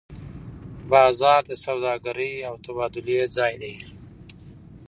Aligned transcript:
بازار 0.91 1.41
د 1.49 1.51
سوداګرۍ 1.65 2.33
او 2.47 2.53
تبادلې 2.65 3.17
ځای 3.35 3.53
دی. 3.61 3.75